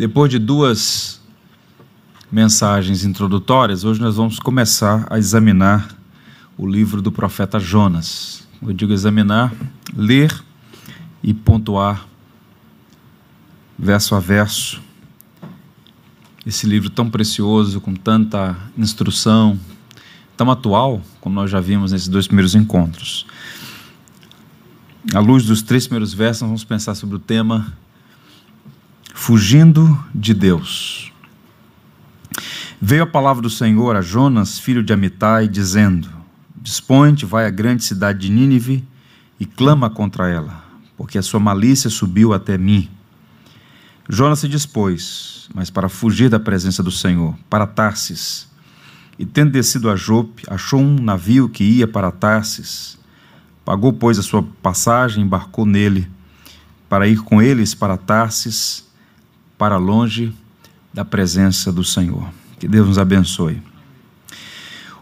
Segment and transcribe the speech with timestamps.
[0.00, 1.20] Depois de duas
[2.32, 5.94] mensagens introdutórias, hoje nós vamos começar a examinar
[6.56, 8.48] o livro do profeta Jonas.
[8.62, 9.52] Eu digo examinar,
[9.94, 10.34] ler
[11.22, 12.06] e pontuar
[13.78, 14.80] verso a verso
[16.46, 19.60] esse livro tão precioso, com tanta instrução,
[20.34, 23.26] tão atual, como nós já vimos nesses dois primeiros encontros.
[25.12, 27.76] À luz dos três primeiros versos, nós vamos pensar sobre o tema
[29.14, 31.12] Fugindo de Deus.
[32.80, 36.08] Veio a palavra do Senhor a Jonas, filho de Amitai, dizendo:
[36.56, 38.84] Dispõe-te, vai à grande cidade de Nínive
[39.38, 40.64] e clama contra ela,
[40.96, 42.88] porque a sua malícia subiu até mim.
[44.08, 48.48] Jonas se dispôs, mas para fugir da presença do Senhor, para Tarsis.
[49.18, 52.98] E tendo descido a Jope, achou um navio que ia para Tarsis.
[53.64, 56.08] Pagou, pois, a sua passagem, embarcou nele,
[56.88, 58.89] para ir com eles para Tarsis
[59.60, 60.32] para longe
[60.90, 62.32] da presença do Senhor.
[62.58, 63.62] Que Deus nos abençoe.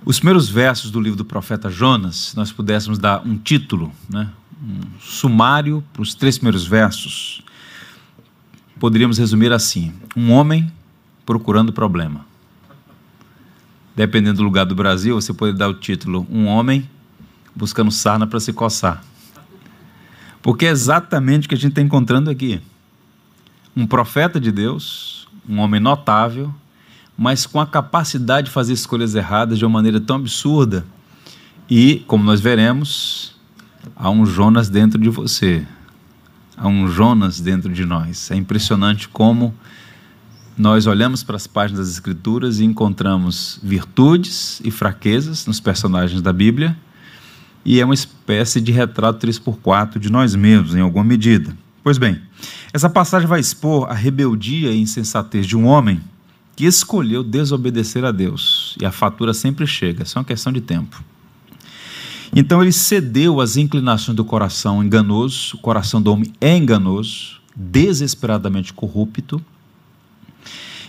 [0.04, 4.28] Os primeiros versos do livro do profeta Jonas, se nós pudéssemos dar um título, né,
[4.60, 7.40] um sumário para os três primeiros versos,
[8.80, 10.68] poderíamos resumir assim: um homem
[11.24, 12.26] procurando problema.
[13.94, 16.90] Dependendo do lugar do Brasil, você pode dar o título: Um homem
[17.54, 19.04] buscando sarna para se coçar.
[20.42, 22.60] Porque é exatamente o que a gente está encontrando aqui
[23.78, 26.52] um profeta de Deus, um homem notável,
[27.16, 30.84] mas com a capacidade de fazer escolhas erradas de uma maneira tão absurda.
[31.70, 33.36] E, como nós veremos,
[33.94, 35.64] há um Jonas dentro de você.
[36.56, 38.32] Há um Jonas dentro de nós.
[38.32, 39.54] É impressionante como
[40.56, 46.32] nós olhamos para as páginas das Escrituras e encontramos virtudes e fraquezas nos personagens da
[46.32, 46.76] Bíblia,
[47.64, 51.56] e é uma espécie de retrato 3x4 de nós mesmos, em alguma medida.
[51.84, 52.20] Pois bem,
[52.72, 56.00] essa passagem vai expor a rebeldia e insensatez de um homem
[56.54, 58.76] que escolheu desobedecer a Deus.
[58.80, 61.02] E a fatura sempre chega, é só uma questão de tempo.
[62.34, 68.72] Então ele cedeu às inclinações do coração enganoso, o coração do homem é enganoso, desesperadamente
[68.72, 69.40] corrupto.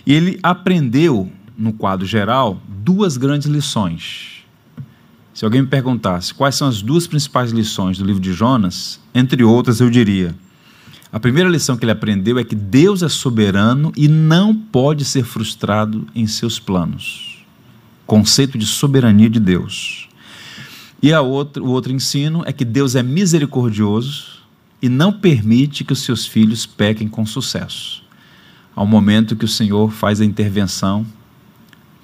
[0.04, 4.44] E ele aprendeu, no quadro geral, duas grandes lições.
[5.32, 9.42] Se alguém me perguntasse quais são as duas principais lições do livro de Jonas, entre
[9.42, 10.34] outras eu diria:
[11.12, 15.24] a primeira lição que ele aprendeu é que Deus é soberano e não pode ser
[15.24, 17.44] frustrado em seus planos.
[18.06, 20.08] Conceito de soberania de Deus.
[21.02, 24.40] E a outra, o outro ensino é que Deus é misericordioso
[24.80, 28.04] e não permite que os seus filhos pequem com sucesso.
[28.74, 31.04] Ao momento que o Senhor faz a intervenção,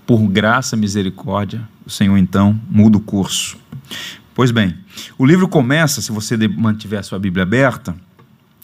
[0.04, 3.56] por graça e misericórdia, o Senhor então muda o curso.
[4.34, 4.74] Pois bem,
[5.16, 7.94] o livro começa, se você mantiver a sua Bíblia aberta,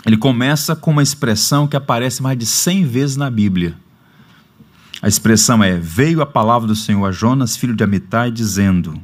[0.05, 3.77] ele começa com uma expressão que aparece mais de 100 vezes na Bíblia.
[5.01, 9.01] A expressão é: Veio a palavra do Senhor a Jonas, filho de Amitai, dizendo.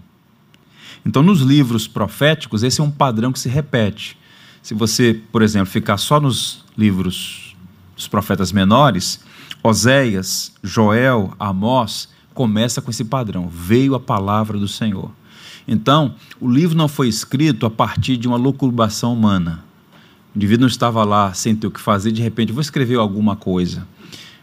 [1.06, 4.18] Então, nos livros proféticos, esse é um padrão que se repete.
[4.62, 7.56] Se você, por exemplo, ficar só nos livros
[7.96, 9.20] dos profetas menores,
[9.62, 15.12] Oséias, Joel, Amós, começa com esse padrão: Veio a palavra do Senhor.
[15.66, 19.67] Então, o livro não foi escrito a partir de uma locubação humana
[20.34, 23.34] o indivíduo não estava lá sem ter o que fazer, de repente, vou escrever alguma
[23.36, 23.86] coisa.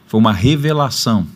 [0.07, 1.27] Foi uma revelação.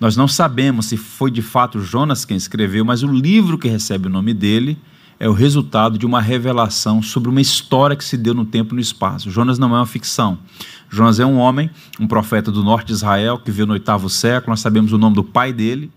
[0.00, 4.08] Nós não sabemos se foi de fato Jonas quem escreveu, mas o livro que recebe
[4.08, 4.76] o nome dele
[5.22, 8.76] é o resultado de uma revelação sobre uma história que se deu no tempo e
[8.76, 9.30] no espaço.
[9.30, 10.36] Jonas não é uma ficção.
[10.90, 11.70] Jonas é um homem,
[12.00, 14.50] um profeta do norte de Israel, que veio no oitavo século.
[14.50, 15.92] Nós sabemos o nome do pai dele.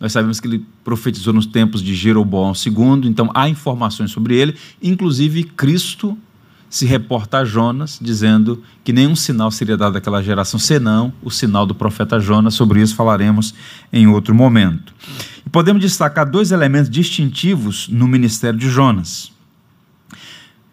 [0.00, 3.08] Nós sabemos que ele profetizou nos tempos de Jeroboão II.
[3.08, 4.56] Então há informações sobre ele.
[4.82, 6.18] Inclusive, Cristo
[6.70, 11.64] se reporta a Jonas, dizendo que nenhum sinal seria dado àquela geração, senão o sinal
[11.64, 12.54] do profeta Jonas.
[12.54, 13.54] Sobre isso falaremos
[13.92, 14.94] em outro momento.
[15.46, 19.32] E podemos destacar dois elementos distintivos no ministério de Jonas.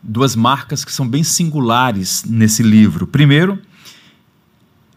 [0.04, 3.08] Duas marcas que são bem singulares nesse livro.
[3.08, 3.60] Primeiro,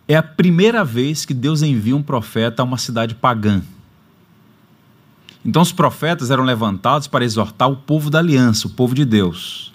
[0.07, 3.63] é a primeira vez que Deus envia um profeta a uma cidade pagã.
[5.45, 9.73] Então, os profetas eram levantados para exortar o povo da aliança, o povo de Deus.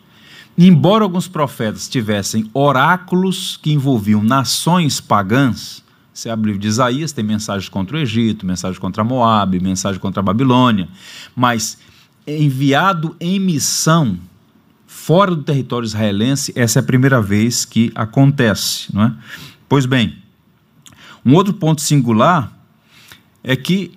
[0.57, 5.83] Embora alguns profetas tivessem oráculos que envolviam nações pagãs,
[6.13, 9.99] você abre o livro de Isaías, tem mensagens contra o Egito, mensagem contra Moab, mensagem
[9.99, 10.87] contra a Babilônia,
[11.35, 11.79] mas
[12.27, 14.17] enviado em missão
[14.85, 19.13] fora do território israelense, essa é a primeira vez que acontece, não é?
[19.67, 20.17] Pois bem,
[21.25, 22.55] um outro ponto singular
[23.43, 23.91] é que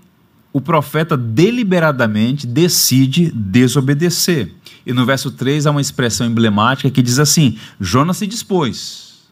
[0.56, 4.54] o profeta deliberadamente decide desobedecer.
[4.86, 9.28] E no verso 3 há uma expressão emblemática que diz assim: Jonas se dispôs.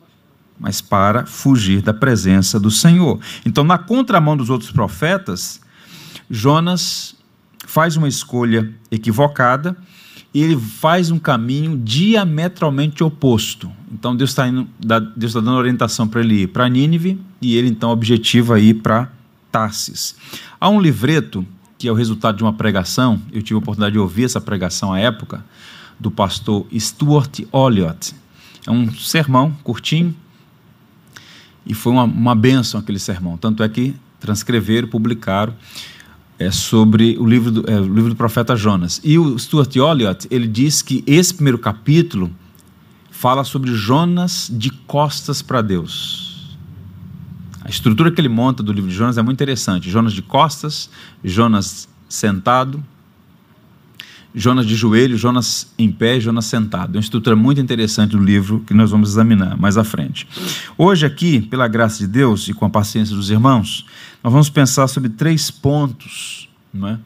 [0.60, 3.18] mas para fugir da presença do Senhor.
[3.46, 5.62] Então, na contramão dos outros profetas,
[6.30, 7.14] Jonas
[7.66, 9.74] faz uma escolha equivocada
[10.34, 13.72] e ele faz um caminho diametralmente oposto.
[13.90, 14.44] Então, Deus está
[14.86, 19.10] tá dando orientação para ele ir para Nínive e ele então objetiva ir para
[19.54, 20.16] Tarsis.
[20.60, 21.46] Há um livreto
[21.78, 24.92] que é o resultado de uma pregação, eu tive a oportunidade de ouvir essa pregação
[24.92, 25.44] à época,
[26.00, 28.12] do pastor Stuart Olliott.
[28.66, 30.12] É um sermão curtinho
[31.64, 33.36] e foi uma, uma benção aquele sermão.
[33.36, 35.54] Tanto é que transcreveram, publicaram
[36.36, 39.00] é sobre o livro, do, é, o livro do profeta Jonas.
[39.04, 42.28] E o Stuart Olliott, ele diz que esse primeiro capítulo
[43.08, 46.33] fala sobre Jonas de costas para Deus.
[47.64, 49.90] A estrutura que ele monta do livro de Jonas é muito interessante.
[49.90, 50.90] Jonas de costas,
[51.24, 52.84] Jonas sentado,
[54.34, 56.94] Jonas de joelho, Jonas em pé, Jonas sentado.
[56.94, 60.28] É uma estrutura muito interessante do livro que nós vamos examinar mais à frente.
[60.76, 63.86] Hoje aqui, pela graça de Deus e com a paciência dos irmãos,
[64.22, 66.98] nós vamos pensar sobre três pontos, não é?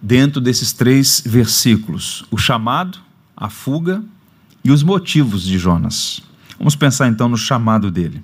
[0.00, 2.98] dentro desses três versículos: o chamado,
[3.36, 4.02] a fuga
[4.64, 6.22] e os motivos de Jonas.
[6.58, 8.22] Vamos pensar então no chamado dele.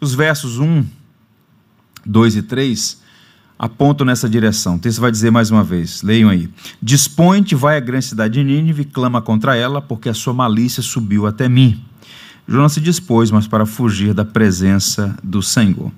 [0.00, 0.84] Os versos 1,
[2.04, 3.00] 2 e 3
[3.58, 4.76] apontam nessa direção.
[4.76, 6.48] O texto vai dizer mais uma vez, leiam aí.
[6.82, 11.26] Dispõe-te, vai à grande cidade de Nínive, clama contra ela, porque a sua malícia subiu
[11.26, 11.82] até mim.
[12.46, 15.90] Jonas se dispôs, mas para fugir da presença do Senhor.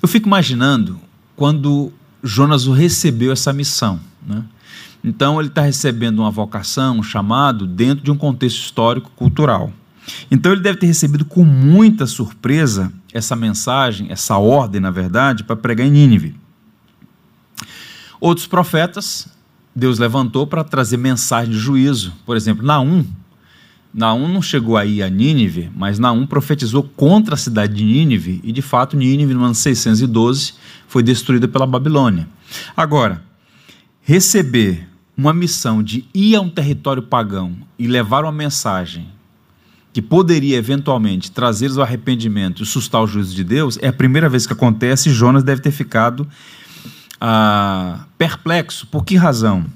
[0.00, 0.98] Eu fico imaginando
[1.36, 1.92] quando
[2.22, 4.00] Jonas recebeu essa missão.
[4.26, 4.42] Né?
[5.04, 9.72] Então ele está recebendo uma vocação, um chamado, dentro de um contexto histórico-cultural.
[10.30, 15.56] Então ele deve ter recebido com muita surpresa essa mensagem, essa ordem, na verdade, para
[15.56, 16.34] pregar em Nínive.
[18.20, 19.28] Outros profetas,
[19.74, 22.12] Deus levantou para trazer mensagem de juízo.
[22.26, 23.04] Por exemplo, Naum.
[23.92, 28.52] Naum não chegou aí a Nínive, mas Naum profetizou contra a cidade de Nínive, e
[28.52, 30.54] de fato Nínive, no ano 612,
[30.86, 32.28] foi destruída pela Babilônia.
[32.76, 33.24] Agora,
[34.02, 39.08] receber uma missão de ir a um território pagão e levar uma mensagem
[39.92, 44.28] que poderia eventualmente trazer o arrependimento e sustar o juízo de Deus, é a primeira
[44.28, 46.28] vez que acontece e Jonas deve ter ficado
[47.20, 48.86] ah, perplexo.
[48.86, 49.66] Por que razão?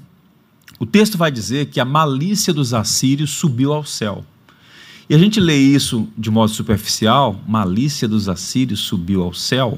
[0.79, 4.25] O texto vai dizer que a malícia dos assírios subiu ao céu.
[5.09, 9.77] E a gente lê isso de modo superficial, malícia dos assírios subiu ao céu,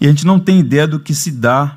[0.00, 1.76] e a gente não tem ideia do que se dá,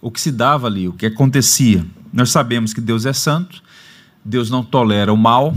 [0.00, 1.84] o que se dava ali, o que acontecia.
[2.12, 3.60] Nós sabemos que Deus é santo,
[4.24, 5.54] Deus não tolera o mal,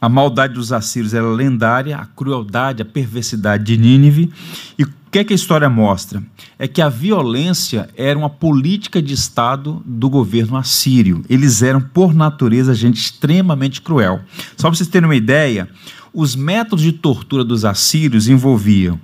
[0.00, 4.32] a maldade dos assírios era lendária, a crueldade, a perversidade de Nínive.
[4.78, 6.22] E o que, é que a história mostra?
[6.58, 11.24] É que a violência era uma política de Estado do governo assírio.
[11.28, 14.20] Eles eram, por natureza, gente extremamente cruel.
[14.56, 15.68] Só para vocês terem uma ideia,
[16.12, 19.00] os métodos de tortura dos assírios envolviam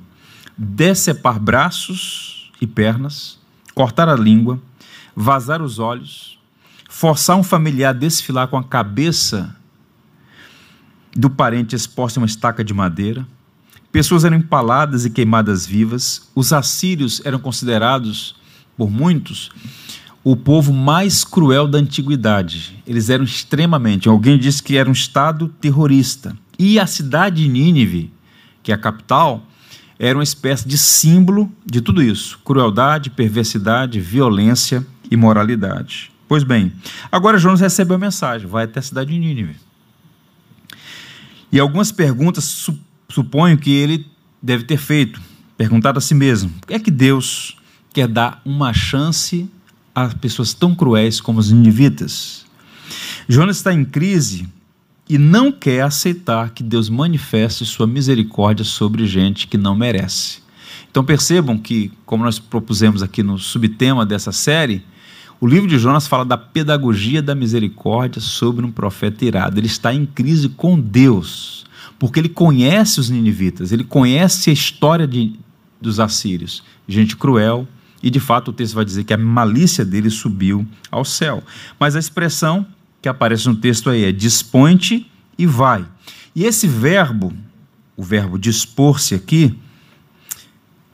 [0.56, 3.38] decepar braços e pernas,
[3.74, 4.60] cortar a língua,
[5.16, 6.38] vazar os olhos,
[6.88, 9.56] forçar um familiar a desfilar com a cabeça
[11.14, 13.26] do parente exposta a uma estaca de madeira.
[13.92, 16.28] Pessoas eram empaladas e queimadas vivas.
[16.34, 18.34] Os assírios eram considerados,
[18.76, 19.50] por muitos,
[20.24, 22.82] o povo mais cruel da antiguidade.
[22.86, 24.08] Eles eram extremamente.
[24.08, 26.36] Alguém disse que era um estado terrorista.
[26.58, 28.12] E a cidade de Nínive,
[28.62, 29.46] que é a capital,
[29.98, 36.10] era uma espécie de símbolo de tudo isso: crueldade, perversidade, violência e moralidade.
[36.26, 36.72] Pois bem,
[37.12, 39.56] agora Jonas recebeu a mensagem: vai até a cidade de Nínive.
[41.54, 42.68] E algumas perguntas
[43.08, 44.04] suponho que ele
[44.42, 45.22] deve ter feito,
[45.56, 47.56] perguntado a si mesmo: por que é que Deus
[47.92, 49.48] quer dar uma chance
[49.94, 52.44] a pessoas tão cruéis como os indivíduos?
[53.28, 54.48] Jonas está em crise
[55.08, 60.42] e não quer aceitar que Deus manifeste sua misericórdia sobre gente que não merece.
[60.90, 64.84] Então percebam que, como nós propusemos aqui no subtema dessa série,
[65.40, 69.58] o livro de Jonas fala da pedagogia da misericórdia sobre um profeta irado.
[69.58, 71.64] Ele está em crise com Deus,
[71.98, 75.38] porque ele conhece os ninivitas, ele conhece a história de,
[75.80, 77.66] dos assírios, gente cruel,
[78.02, 81.42] e de fato o texto vai dizer que a malícia dele subiu ao céu.
[81.80, 82.66] Mas a expressão
[83.00, 85.86] que aparece no texto aí é dispõe-te e vai.
[86.34, 87.32] E esse verbo,
[87.96, 89.58] o verbo dispor-se aqui,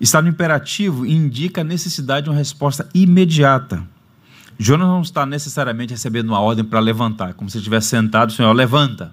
[0.00, 3.86] está no imperativo e indica a necessidade de uma resposta imediata.
[4.62, 8.52] Jonas não está necessariamente recebendo uma ordem para levantar, como se estivesse sentado, o Senhor
[8.52, 9.12] levanta.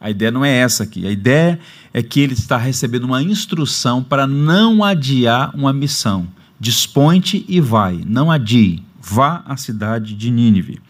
[0.00, 1.06] A ideia não é essa aqui.
[1.06, 1.60] A ideia
[1.92, 6.26] é que ele está recebendo uma instrução para não adiar uma missão.
[6.58, 8.82] Dispõe-te e vai, não adie.
[9.00, 10.80] Vá à cidade de Nínive.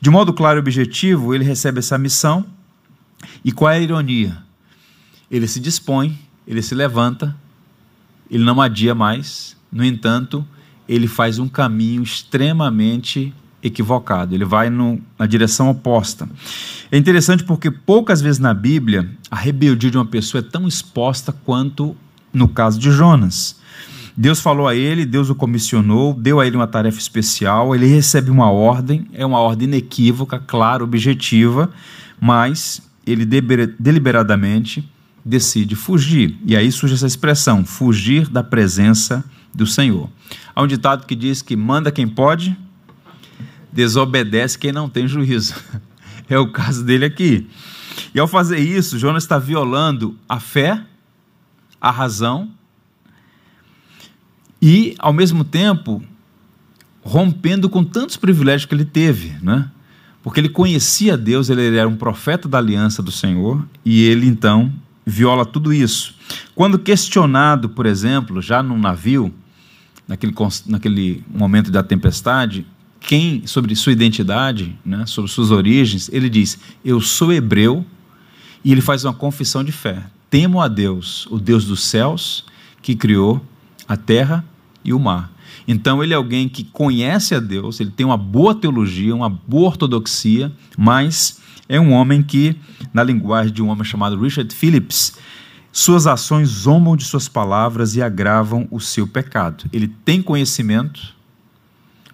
[0.00, 2.46] De modo claro e objetivo, ele recebe essa missão.
[3.44, 4.38] E qual é a ironia?
[5.30, 7.34] Ele se dispõe ele se levanta,
[8.30, 10.46] ele não adia mais, no entanto,
[10.88, 16.28] ele faz um caminho extremamente equivocado, ele vai no, na direção oposta.
[16.92, 21.32] É interessante porque poucas vezes na Bíblia a rebeldia de uma pessoa é tão exposta
[21.32, 21.96] quanto
[22.32, 23.56] no caso de Jonas.
[24.16, 28.30] Deus falou a ele, Deus o comissionou, deu a ele uma tarefa especial, ele recebe
[28.30, 31.70] uma ordem, é uma ordem inequívoca, clara, objetiva,
[32.20, 34.88] mas ele deliberadamente
[35.24, 36.38] decide fugir.
[36.46, 40.08] E aí surge essa expressão, fugir da presença do Senhor.
[40.54, 42.56] Há um ditado que diz que manda quem pode,
[43.72, 45.54] desobedece quem não tem juízo.
[46.26, 47.46] É o caso dele aqui.
[48.14, 50.82] E ao fazer isso, Jonas está violando a fé,
[51.78, 52.50] a razão
[54.60, 56.02] e, ao mesmo tempo,
[57.02, 59.70] rompendo com tantos privilégios que ele teve, né?
[60.22, 64.72] Porque ele conhecia Deus, ele era um profeta da aliança do Senhor e ele então
[65.04, 66.14] viola tudo isso.
[66.54, 69.34] Quando questionado, por exemplo, já num navio,
[70.06, 70.34] naquele,
[70.66, 72.66] naquele momento da tempestade,
[73.00, 77.84] quem sobre sua identidade, né, sobre suas origens, ele diz: Eu sou hebreu,
[78.64, 80.04] e ele faz uma confissão de fé.
[80.30, 82.44] Temo a Deus, o Deus dos céus,
[82.80, 83.44] que criou
[83.86, 84.44] a terra
[84.84, 85.30] e o mar.
[85.68, 89.68] Então ele é alguém que conhece a Deus, ele tem uma boa teologia, uma boa
[89.68, 92.56] ortodoxia, mas é um homem que,
[92.92, 95.16] na linguagem de um homem chamado Richard Phillips,
[95.76, 99.64] suas ações zombam de suas palavras e agravam o seu pecado.
[99.72, 101.16] Ele tem conhecimento,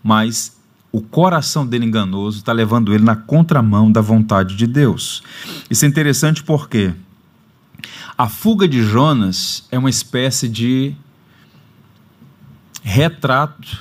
[0.03, 0.59] mas
[0.91, 5.23] o coração dele enganoso está levando ele na contramão da vontade de Deus.
[5.69, 6.95] Isso é interessante porque
[8.17, 10.97] a fuga de Jonas é uma espécie de
[12.83, 13.79] retrato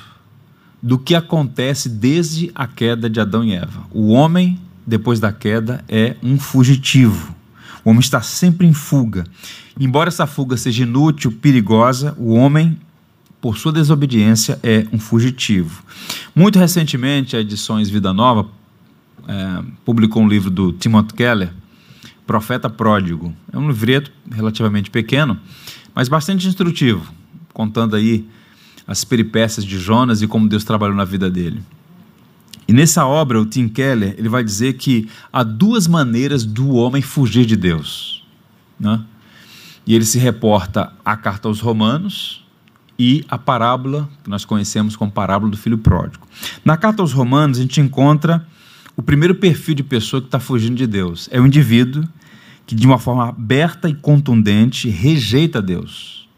[0.83, 3.85] do que acontece desde a queda de Adão e Eva.
[3.91, 7.38] O homem, depois da queda, é um fugitivo.
[7.89, 9.23] O homem está sempre em fuga.
[9.79, 12.77] Embora essa fuga seja inútil, perigosa, o homem,
[13.41, 15.83] por sua desobediência, é um fugitivo.
[16.35, 18.47] Muito recentemente, a Edições Vida Nova
[19.27, 21.51] é, publicou um livro do Timothy Keller,
[22.27, 23.33] Profeta Pródigo.
[23.51, 25.39] É um livreto relativamente pequeno,
[25.95, 27.11] mas bastante instrutivo,
[27.51, 28.29] contando aí
[28.85, 31.59] as peripécias de Jonas e como Deus trabalhou na vida dele.
[32.69, 37.01] E nessa obra, o Tim Keller ele vai dizer que há duas maneiras do homem
[37.01, 38.23] fugir de Deus.
[38.79, 39.03] Né?
[39.87, 42.45] E ele se reporta à carta aos Romanos
[42.99, 46.27] e à parábola que nós conhecemos como parábola do filho pródigo.
[46.63, 48.45] Na carta aos Romanos, a gente encontra
[48.95, 51.27] o primeiro perfil de pessoa que está fugindo de Deus.
[51.31, 52.07] É o indivíduo
[52.67, 56.28] que, de uma forma aberta e contundente, rejeita Deus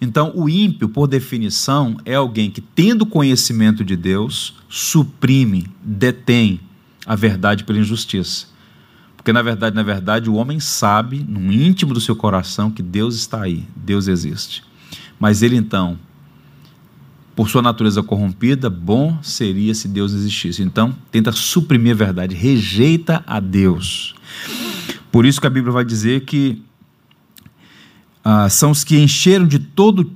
[0.00, 6.60] então, o ímpio, por definição, é alguém que, tendo conhecimento de Deus, suprime, detém
[7.04, 8.46] a verdade pela injustiça.
[9.14, 13.14] Porque, na verdade, na verdade, o homem sabe, no íntimo do seu coração, que Deus
[13.14, 14.64] está aí, Deus existe.
[15.18, 15.98] Mas ele, então,
[17.36, 20.62] por sua natureza corrompida, bom seria se Deus existisse.
[20.62, 24.14] Então, tenta suprimir a verdade, rejeita a Deus.
[25.12, 26.62] Por isso que a Bíblia vai dizer que
[28.24, 30.10] ah, são os que encheram de todo,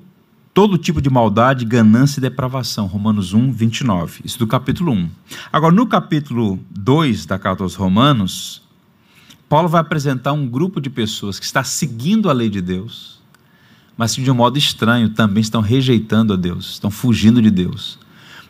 [0.52, 2.86] todo tipo de maldade, ganância e depravação.
[2.86, 4.20] Romanos 1, 29.
[4.24, 5.10] Isso do capítulo 1.
[5.52, 8.62] Agora, no capítulo 2 da carta aos Romanos,
[9.48, 13.22] Paulo vai apresentar um grupo de pessoas que está seguindo a lei de Deus,
[13.96, 17.98] mas que de um modo estranho também estão rejeitando a Deus, estão fugindo de Deus,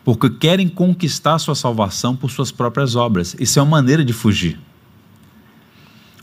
[0.03, 3.35] porque querem conquistar a sua salvação por suas próprias obras.
[3.39, 4.59] Isso é uma maneira de fugir.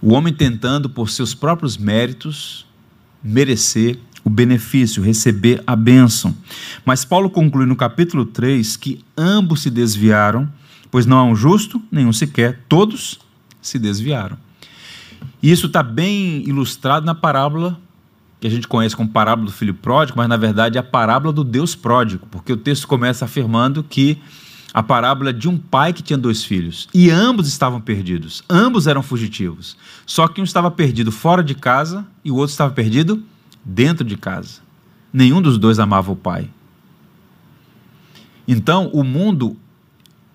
[0.00, 2.66] O homem tentando, por seus próprios méritos,
[3.23, 6.35] merecer o benefício, receber a bênção.
[6.85, 10.50] Mas Paulo conclui no capítulo 3 que ambos se desviaram,
[10.91, 13.19] pois não há um justo, nenhum sequer, todos
[13.61, 14.37] se desviaram.
[15.43, 17.79] E isso está bem ilustrado na parábola
[18.43, 21.33] que a gente conhece como parábola do filho pródigo, mas na verdade é a parábola
[21.33, 24.19] do Deus pródigo, porque o texto começa afirmando que
[24.73, 29.02] a parábola de um pai que tinha dois filhos e ambos estavam perdidos, ambos eram
[29.02, 29.76] fugitivos.
[30.07, 33.23] Só que um estava perdido fora de casa e o outro estava perdido
[33.64, 34.61] dentro de casa.
[35.12, 36.49] Nenhum dos dois amava o pai.
[38.49, 39.57] Então, o mundo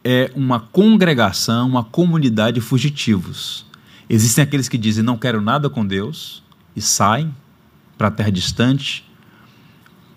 [0.03, 3.65] é uma congregação, uma comunidade de fugitivos.
[4.09, 6.43] Existem aqueles que dizem não quero nada com Deus
[6.75, 7.35] e saem
[7.97, 9.03] para a terra distante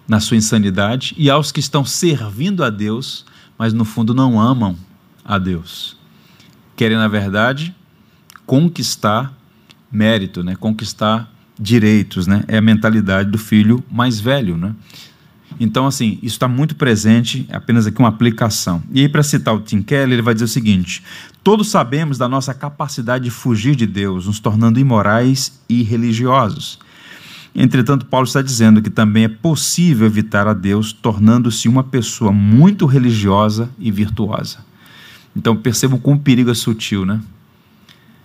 [0.07, 3.25] na sua insanidade, e aos que estão servindo a Deus
[3.61, 4.75] mas no fundo não amam
[5.23, 5.95] a Deus.
[6.75, 7.77] Querem, na verdade,
[8.47, 9.37] conquistar
[9.93, 10.57] mérito, né?
[10.57, 12.27] conquistar direitos.
[12.27, 12.43] Né?
[12.49, 14.57] É a mentalidade do filho mais velho.
[14.57, 14.75] Né?
[15.61, 18.83] Então, assim, isso está muito presente, é apenas aqui uma aplicação.
[18.91, 21.03] E aí, para citar o Tim Keller, ele vai dizer o seguinte:
[21.45, 26.79] todos sabemos da nossa capacidade de fugir de Deus, nos tornando imorais e religiosos.
[27.55, 32.87] Entretanto, Paulo está dizendo que também é possível evitar a Deus tornando-se uma pessoa muito
[32.87, 34.65] religiosa e virtuosa.
[35.35, 37.21] Então percebam como o perigo é sutil, né?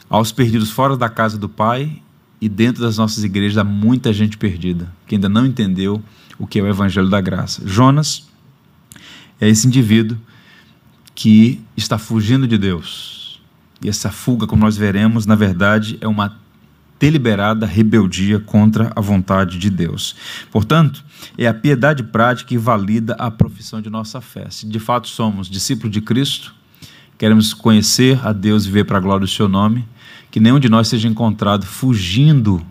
[0.09, 2.01] Aos perdidos fora da casa do Pai
[2.39, 6.01] e dentro das nossas igrejas há muita gente perdida, que ainda não entendeu
[6.37, 7.63] o que é o Evangelho da Graça.
[7.65, 8.27] Jonas
[9.39, 10.17] é esse indivíduo
[11.13, 13.41] que está fugindo de Deus.
[13.81, 16.37] E essa fuga, como nós veremos, na verdade é uma
[16.99, 20.15] deliberada rebeldia contra a vontade de Deus.
[20.51, 21.03] Portanto,
[21.37, 24.47] é a piedade prática que valida a profissão de nossa fé.
[24.49, 26.53] Se de fato somos discípulos de Cristo,
[27.17, 29.85] queremos conhecer a Deus e ver para a glória do seu nome,
[30.31, 32.65] que nenhum de nós seja encontrado fugindo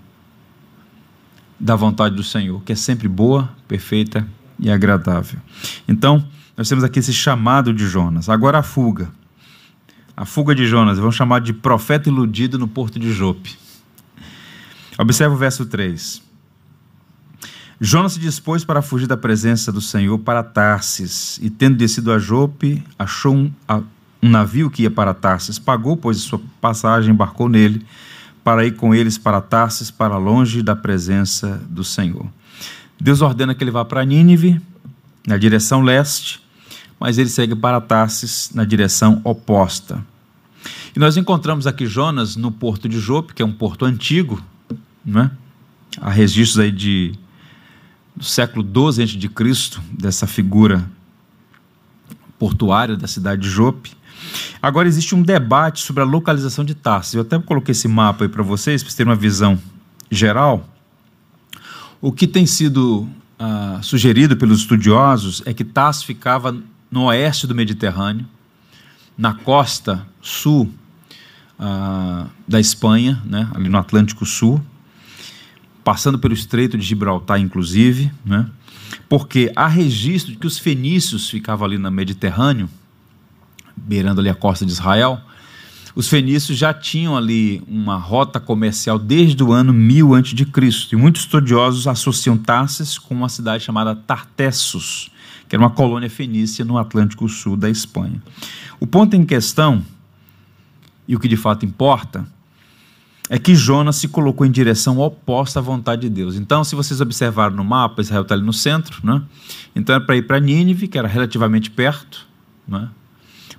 [1.58, 4.26] da vontade do Senhor, que é sempre boa, perfeita
[4.58, 5.38] e agradável.
[5.86, 6.26] Então,
[6.56, 8.28] nós temos aqui esse chamado de Jonas.
[8.28, 9.10] Agora a fuga.
[10.16, 13.63] A fuga de Jonas, vamos chamar de profeta iludido no porto de Jope.
[14.98, 16.22] Observe o verso 3.
[17.80, 22.18] Jonas se dispôs para fugir da presença do Senhor para Tarsis, e tendo descido a
[22.18, 23.52] Jope, achou um,
[24.22, 27.84] um navio que ia para Tarsis, pagou, pois, sua passagem, embarcou nele,
[28.44, 32.26] para ir com eles para Tarsis, para longe da presença do Senhor.
[33.00, 34.60] Deus ordena que ele vá para Nínive,
[35.26, 36.40] na direção leste,
[37.00, 40.04] mas ele segue para Tarsis, na direção oposta.
[40.94, 44.40] E nós encontramos aqui Jonas no porto de Jope, que é um porto antigo,
[45.04, 45.30] não é?
[46.00, 47.12] Há registros aí de
[48.16, 50.88] do século XII a.C., dessa figura
[52.38, 53.92] portuária da cidade de Jope.
[54.62, 57.14] Agora existe um debate sobre a localização de Tarsis.
[57.14, 59.58] Eu até coloquei esse mapa aí para vocês, para vocês terem uma visão
[60.10, 60.68] geral.
[62.00, 63.08] O que tem sido
[63.38, 66.56] ah, sugerido pelos estudiosos é que Tarsis ficava
[66.90, 68.26] no oeste do Mediterrâneo,
[69.18, 70.72] na costa sul
[71.58, 74.64] ah, da Espanha, né, ali no Atlântico Sul,
[75.84, 78.48] passando pelo Estreito de Gibraltar, inclusive, né?
[79.08, 82.68] porque há registro de que os fenícios ficavam ali no Mediterrâneo,
[83.76, 85.20] beirando ali a costa de Israel.
[85.94, 90.46] Os fenícios já tinham ali uma rota comercial desde o ano 1000 a.C.
[90.92, 95.10] E muitos estudiosos associam Tarsis com uma cidade chamada Tartessus,
[95.48, 98.20] que era uma colônia fenícia no Atlântico Sul da Espanha.
[98.80, 99.84] O ponto em questão,
[101.06, 102.26] e o que de fato importa,
[103.30, 106.36] é que Jonas se colocou em direção oposta à vontade de Deus.
[106.36, 109.22] Então, se vocês observaram no mapa, Israel está ali no centro, né?
[109.74, 112.26] então era para ir para Nínive, que era relativamente perto,
[112.68, 112.88] né?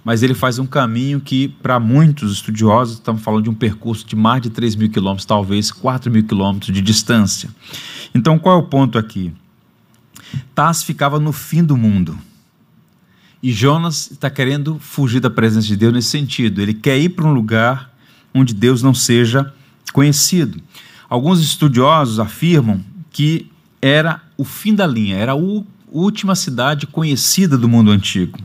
[0.04, 4.16] mas ele faz um caminho que, para muitos estudiosos, estamos falando de um percurso de
[4.16, 7.50] mais de 3 mil quilômetros, talvez 4 mil quilômetros de distância.
[8.14, 9.34] Então, qual é o ponto aqui?
[10.54, 12.18] Tás ficava no fim do mundo.
[13.42, 16.62] E Jonas está querendo fugir da presença de Deus nesse sentido.
[16.62, 17.95] Ele quer ir para um lugar
[18.36, 19.54] onde Deus não seja
[19.94, 20.62] conhecido.
[21.10, 23.50] Alguns estudiosos afirmam que
[23.82, 25.40] era o fim da linha, era a
[25.90, 28.38] última cidade conhecida do mundo antigo,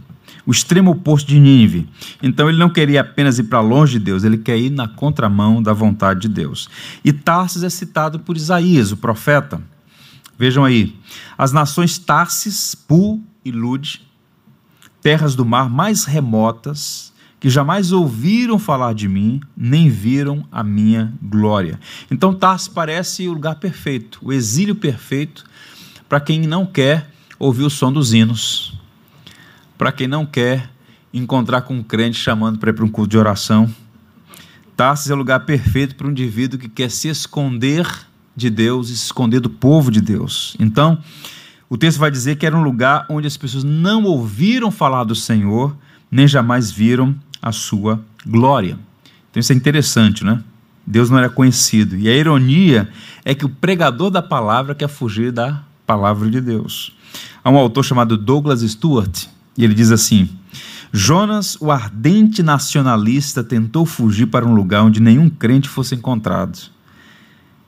[0.46, 1.88] o extremo oposto de Nínive.
[2.22, 5.60] Então ele não queria apenas ir para longe de Deus, ele quer ir na contramão
[5.60, 6.68] da vontade de Deus.
[7.04, 9.60] E Tarsis é citado por Isaías, o profeta.
[10.38, 10.96] Vejam aí,
[11.36, 14.00] as nações Tarsis, Pu e Lud,
[15.02, 17.09] terras do mar mais remotas,
[17.40, 21.80] que jamais ouviram falar de mim, nem viram a minha glória.
[22.10, 25.46] Então Tarsis parece o lugar perfeito, o exílio perfeito
[26.06, 28.78] para quem não quer ouvir o som dos hinos,
[29.78, 30.70] para quem não quer
[31.14, 33.74] encontrar com um crente chamando para ir para um culto de oração.
[34.76, 37.86] Tarsis é o lugar perfeito para um indivíduo que quer se esconder
[38.36, 40.56] de Deus e se esconder do povo de Deus.
[40.60, 41.02] Então,
[41.70, 45.14] o texto vai dizer que era um lugar onde as pessoas não ouviram falar do
[45.14, 45.76] Senhor,
[46.10, 48.78] nem jamais viram a sua glória.
[49.30, 50.42] Então isso é interessante, né?
[50.86, 51.96] Deus não era conhecido.
[51.96, 52.88] E a ironia
[53.24, 56.92] é que o pregador da palavra quer fugir da palavra de Deus.
[57.42, 59.26] Há um autor chamado Douglas Stewart,
[59.56, 60.28] e ele diz assim:
[60.92, 66.58] Jonas, o ardente nacionalista, tentou fugir para um lugar onde nenhum crente fosse encontrado,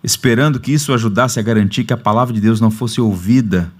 [0.02, 3.72] esperando que isso ajudasse a garantir que a palavra de Deus não fosse ouvida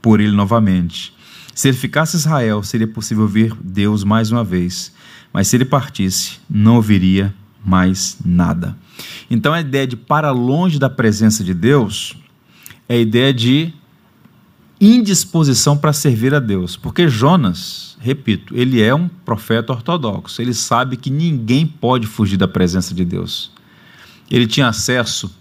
[0.00, 1.14] por ele novamente.
[1.54, 4.92] Se ele ficasse Israel, seria possível ver Deus mais uma vez
[5.32, 8.76] mas se ele partisse, não ouviria mais nada.
[9.30, 12.16] Então a ideia de para longe da presença de Deus
[12.88, 13.72] é a ideia de
[14.80, 16.76] indisposição para servir a Deus.
[16.76, 20.42] Porque Jonas, repito, ele é um profeta ortodoxo.
[20.42, 23.52] Ele sabe que ninguém pode fugir da presença de Deus.
[24.30, 25.32] Ele tinha acesso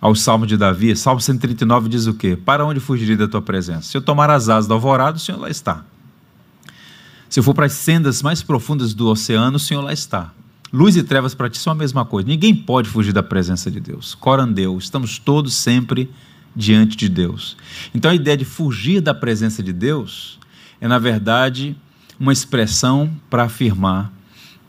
[0.00, 0.96] ao Salmo de Davi.
[0.96, 2.36] Salmo 139 diz o quê?
[2.36, 3.82] Para onde fugiria da tua presença?
[3.82, 5.84] Se eu tomar as asas do alvorado, o Senhor lá está.
[7.28, 10.32] Se eu for para as sendas mais profundas do oceano, o Senhor lá está.
[10.72, 12.28] Luz e trevas para ti são a mesma coisa.
[12.28, 14.14] Ninguém pode fugir da presença de Deus.
[14.14, 16.10] Corandeu, estamos todos sempre
[16.54, 17.56] diante de Deus.
[17.94, 20.38] Então a ideia de fugir da presença de Deus
[20.80, 21.76] é, na verdade,
[22.18, 24.12] uma expressão para afirmar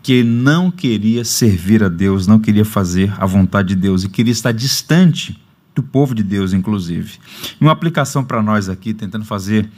[0.02, 4.32] que não queria servir a Deus, não queria fazer a vontade de Deus e queria
[4.32, 5.40] estar distante
[5.76, 7.20] do povo de Deus, inclusive.
[7.60, 9.70] Uma aplicação para nós aqui, tentando fazer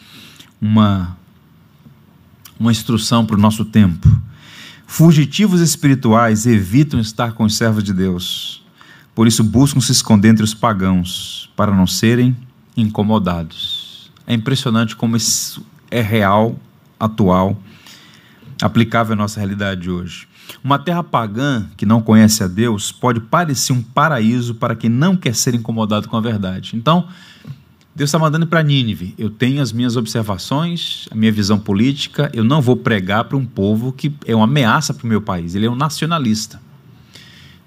[0.61, 1.17] uma,
[2.61, 4.07] uma instrução para o nosso tempo.
[4.85, 8.63] Fugitivos espirituais evitam estar com os servos de Deus,
[9.15, 12.37] por isso buscam se esconder entre os pagãos, para não serem
[12.77, 14.11] incomodados.
[14.27, 16.55] É impressionante como isso é real,
[16.99, 17.57] atual,
[18.61, 20.27] aplicável à nossa realidade de hoje.
[20.63, 25.15] Uma terra pagã que não conhece a Deus pode parecer um paraíso para quem não
[25.15, 26.75] quer ser incomodado com a verdade.
[26.75, 27.07] Então,
[27.93, 29.13] Deus está mandando para Nínive.
[29.17, 32.31] Eu tenho as minhas observações, a minha visão política.
[32.33, 35.55] Eu não vou pregar para um povo que é uma ameaça para o meu país.
[35.55, 36.61] Ele é um nacionalista.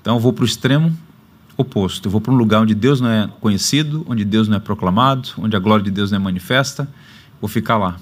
[0.00, 0.96] Então eu vou para o extremo
[1.56, 2.06] oposto.
[2.06, 5.28] Eu vou para um lugar onde Deus não é conhecido, onde Deus não é proclamado,
[5.38, 6.88] onde a glória de Deus não é manifesta.
[7.38, 7.98] Vou ficar lá.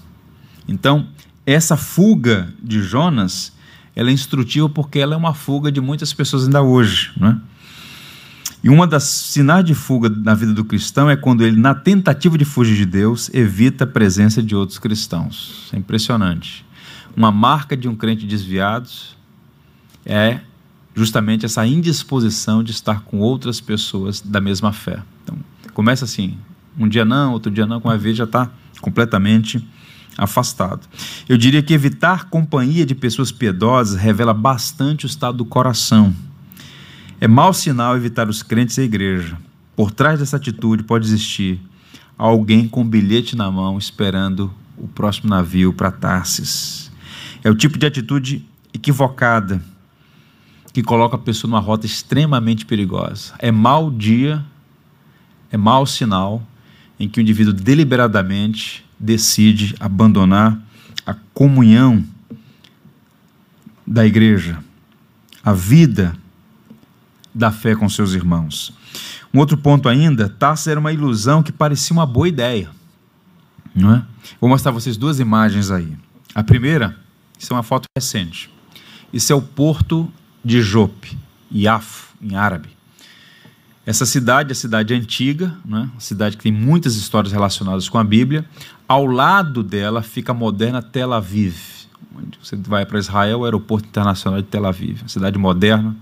[0.69, 1.09] Então,
[1.45, 3.53] essa fuga de Jonas,
[3.97, 7.37] ela é instrutiva porque ela é uma fuga de muitas pessoas ainda hoje, não é?
[8.63, 12.39] E uma das sinais de fuga na vida do cristão é quando ele, na tentativa
[12.39, 15.69] de fugir de Deus, evita a presença de outros cristãos.
[15.73, 16.65] é impressionante.
[17.17, 18.89] Uma marca de um crente desviado
[20.07, 20.41] é
[20.95, 25.03] justamente essa indisposição de estar com outras pessoas da mesma fé.
[25.25, 25.37] Então,
[25.75, 26.39] começa assim,
[26.79, 28.49] um dia não, outro dia não, com a vez já está
[28.81, 29.67] completamente
[30.17, 30.87] afastado.
[31.29, 36.15] Eu diria que evitar companhia de pessoas piedosas revela bastante o estado do coração
[37.23, 39.39] é mau sinal evitar os crentes e a igreja.
[39.77, 41.61] Por trás dessa atitude pode existir
[42.19, 46.91] alguém com um bilhete na mão esperando o próximo navio para Tarsis.
[47.45, 49.63] É o tipo de atitude equivocada
[50.73, 53.35] que coloca a pessoa numa rota extremamente perigosa.
[53.39, 54.45] É mau dia,
[55.49, 56.45] é mau sinal
[56.99, 60.61] em que o indivíduo deliberadamente decide abandonar
[61.07, 62.05] a comunhão
[63.87, 64.59] da igreja,
[65.45, 66.21] a vida
[67.35, 68.73] da fé com seus irmãos.
[69.33, 72.71] Um outro ponto ainda, Tarso era uma ilusão que parecia uma boa ideia.
[73.75, 74.05] Não é?
[74.41, 75.97] Vou mostrar a vocês duas imagens aí.
[76.35, 76.97] A primeira,
[77.39, 78.51] isso é uma foto recente.
[79.13, 80.11] Isso é o porto
[80.45, 81.17] de Jope,
[81.51, 82.69] Iafo, em árabe.
[83.85, 85.69] Essa cidade é a cidade antiga, é?
[85.69, 88.45] uma cidade que tem muitas histórias relacionadas com a Bíblia.
[88.87, 91.57] Ao lado dela fica a moderna Tel Aviv.
[92.15, 95.97] Onde você vai para Israel, o aeroporto internacional de Tel Aviv, uma cidade moderna,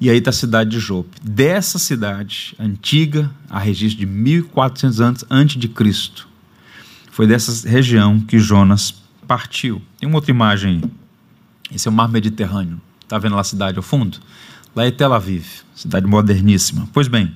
[0.00, 1.16] e aí está a cidade de Jope.
[1.22, 6.28] Dessa cidade antiga, a registro de 1400 anos antes de Cristo,
[7.10, 8.94] foi dessa região que Jonas
[9.26, 9.80] partiu.
[9.98, 10.90] Tem uma outra imagem aí.
[11.74, 12.80] Esse é o mar Mediterrâneo.
[13.02, 14.18] Está vendo lá a cidade ao fundo?
[14.74, 16.88] Lá é Tel Aviv, cidade moderníssima.
[16.92, 17.32] Pois bem,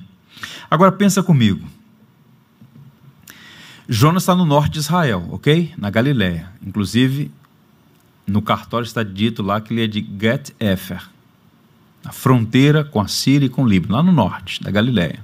[0.69, 1.65] agora pensa comigo.
[3.87, 5.73] Jonas está no norte de Israel, ok?
[5.77, 6.51] Na Galiléia.
[6.61, 7.31] Inclusive,
[8.27, 11.09] no cartório está dito lá que ele é de Get-Efer,
[12.03, 15.23] na fronteira com a Síria e com o Líbano, lá no norte da Galiléia.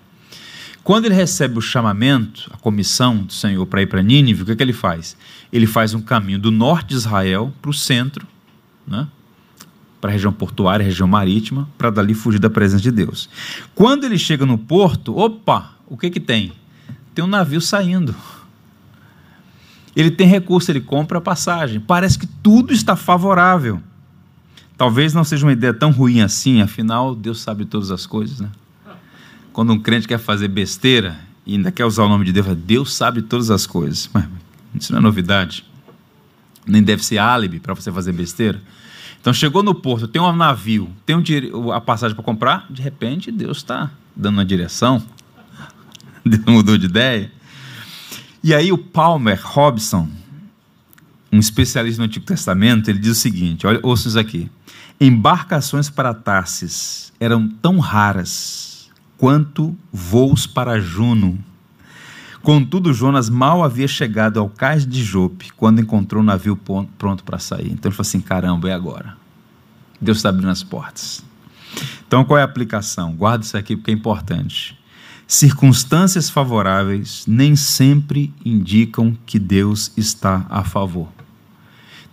[0.83, 4.51] Quando ele recebe o chamamento, a comissão do Senhor para ir para Nínive, o que,
[4.51, 5.17] é que ele faz?
[5.51, 8.27] Ele faz um caminho do norte de Israel para o centro,
[8.87, 9.07] né?
[9.99, 13.27] para a região portuária, região marítima, para dali fugir da presença de Deus.
[13.73, 16.53] Quando ele chega no porto, opa, o que, que tem?
[17.15, 18.13] Tem um navio saindo.
[19.95, 21.79] Ele tem recurso, ele compra a passagem.
[21.79, 23.81] Parece que tudo está favorável.
[24.77, 28.49] Talvez não seja uma ideia tão ruim assim, afinal, Deus sabe todas as coisas, né?
[29.53, 32.93] Quando um crente quer fazer besteira e ainda quer usar o nome de Deus, Deus
[32.93, 34.09] sabe todas as coisas.
[34.13, 34.25] Mas
[34.77, 35.63] isso não é novidade.
[36.67, 38.61] Nem deve ser álibi para você fazer besteira.
[39.21, 43.31] Então chegou no porto, tem um navio, tem um, a passagem para comprar, de repente
[43.31, 45.01] Deus está dando uma direção.
[46.25, 47.31] Deus mudou de ideia.
[48.43, 50.09] E aí o Palmer Robson,
[51.31, 54.49] um especialista no Antigo Testamento, ele diz o seguinte: olha, ouça isso aqui.
[54.99, 61.37] Embarcações para Tarsis eram tão raras quanto voos para Juno.
[62.41, 67.39] Contudo, Jonas mal havia chegado ao cais de Jope quando encontrou o navio pronto para
[67.39, 67.71] sair.
[67.71, 69.17] Então ele falou assim: caramba, é agora.
[69.99, 71.23] Deus está abrindo as portas.
[72.07, 73.13] Então qual é a aplicação?
[73.15, 74.77] Guarda isso aqui porque é importante.
[75.27, 81.14] Circunstâncias favoráveis nem sempre indicam que Deus está a favor.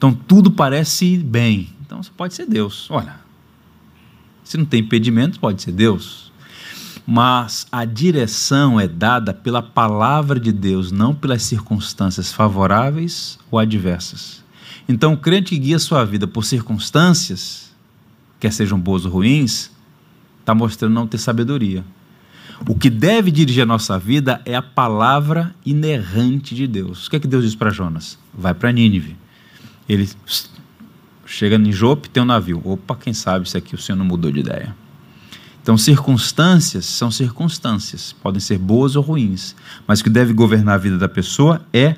[0.02, 1.68] Então tudo parece bem.
[1.86, 2.90] Então pode ser Deus.
[2.90, 3.20] Olha,
[4.42, 6.32] se não tem impedimento, pode ser Deus.
[7.06, 14.42] Mas a direção é dada pela palavra de Deus, não pelas circunstâncias favoráveis ou adversas.
[14.88, 17.72] Então, o crente que guia sua vida por circunstâncias
[18.40, 19.70] quer sejam boas ou ruins,
[20.40, 21.84] está mostrando não ter sabedoria.
[22.68, 27.06] O que deve dirigir a nossa vida é a palavra inerrante de Deus.
[27.06, 28.18] O que é que Deus diz para Jonas?
[28.34, 29.21] Vai para Nínive.
[29.88, 30.08] Ele
[31.26, 32.60] chega em Jope, tem um navio.
[32.64, 34.74] Opa, quem sabe isso aqui o Senhor não mudou de ideia.
[35.62, 39.54] Então, circunstâncias são circunstâncias, podem ser boas ou ruins,
[39.86, 41.96] mas o que deve governar a vida da pessoa é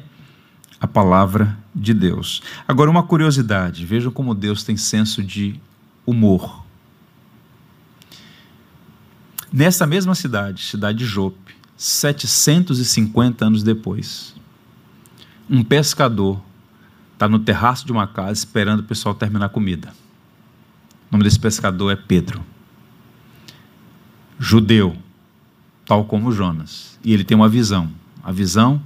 [0.78, 2.42] a palavra de Deus.
[2.68, 5.58] Agora, uma curiosidade: vejam como Deus tem senso de
[6.04, 6.62] humor.
[9.50, 14.34] Nessa mesma cidade, cidade de Jope, 750 anos depois,
[15.48, 16.42] um pescador
[17.14, 19.88] está no terraço de uma casa esperando o pessoal terminar a comida.
[21.08, 22.42] O nome desse pescador é Pedro.
[24.38, 24.96] Judeu,
[25.86, 26.98] tal como Jonas.
[27.02, 27.90] E ele tem uma visão.
[28.22, 28.82] A visão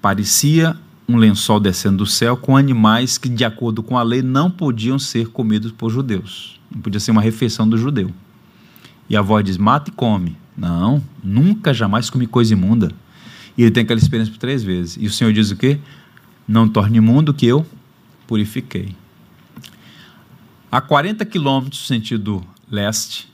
[0.00, 0.76] parecia
[1.08, 4.98] um lençol descendo do céu com animais que, de acordo com a lei, não podiam
[4.98, 6.60] ser comidos por judeus.
[6.70, 8.10] Não podia ser uma refeição do judeu.
[9.08, 10.36] E a avó diz: mata e come.
[10.56, 12.90] Não, nunca, jamais comi coisa imunda.
[13.56, 14.96] E ele tem aquela experiência por três vezes.
[15.00, 15.78] E o Senhor diz o quê?
[16.46, 17.66] Não torne imundo que eu
[18.26, 18.94] purifiquei.
[20.70, 23.28] A 40 quilômetros, sentido leste,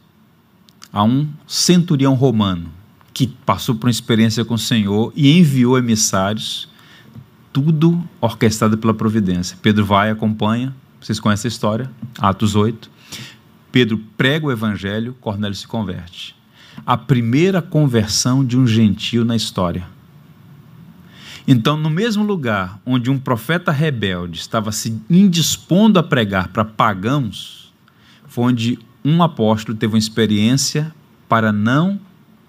[0.92, 2.68] há um centurião romano
[3.14, 6.68] que passou por uma experiência com o Senhor e enviou emissários,
[7.52, 9.56] tudo orquestrado pela providência.
[9.62, 12.90] Pedro vai, acompanha, vocês conhecem a história, Atos 8.
[13.70, 16.34] Pedro prega o evangelho, Cornélio se converte.
[16.86, 19.86] A primeira conversão de um gentio na história.
[21.50, 27.72] Então, no mesmo lugar onde um profeta rebelde estava se indispondo a pregar para pagãos,
[28.26, 30.94] foi onde um apóstolo teve uma experiência
[31.26, 31.98] para não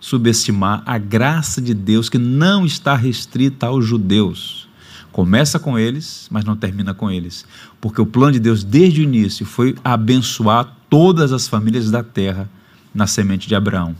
[0.01, 4.67] subestimar a graça de Deus que não está restrita aos judeus.
[5.13, 7.45] Começa com eles, mas não termina com eles.
[7.79, 12.49] Porque o plano de Deus desde o início foi abençoar todas as famílias da terra
[12.93, 13.95] na semente de Abraão.